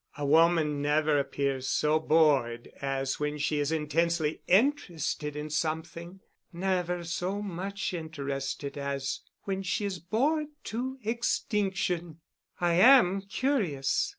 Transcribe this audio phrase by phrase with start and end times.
[0.17, 7.39] A woman never appears so bored as when she is intensely interested in something—never so
[7.39, 12.19] much interested as when she is bored to extinction.
[12.59, 14.09] I am curious.